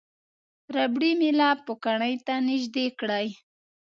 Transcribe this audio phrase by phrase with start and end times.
[0.75, 3.27] ربړي میله پوکڼۍ ته نژدې کړئ.